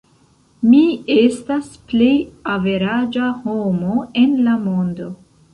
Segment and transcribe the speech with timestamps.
[0.69, 0.79] Mi
[1.15, 2.15] estas plej
[2.55, 5.13] averaĝa homo en la mondo.